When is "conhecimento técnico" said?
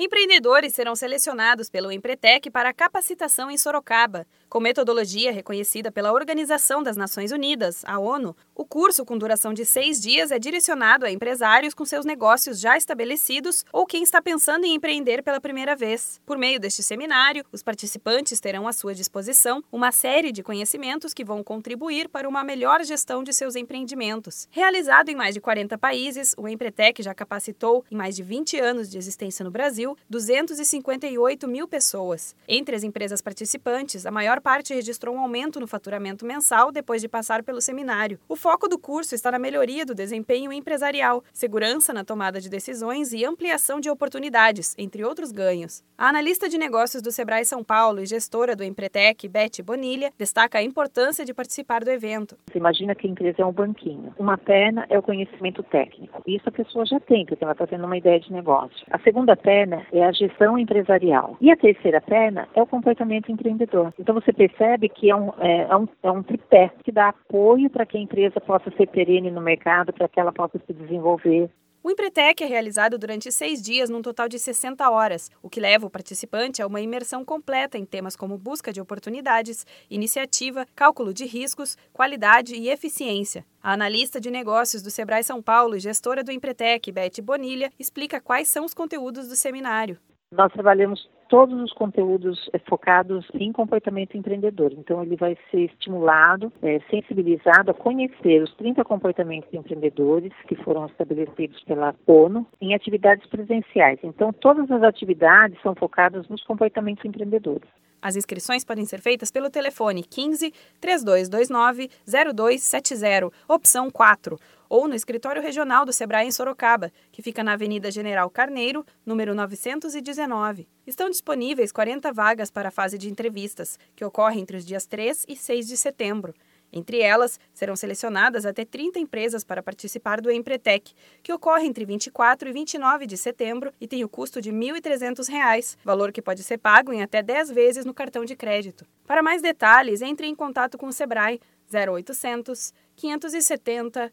55.02-56.22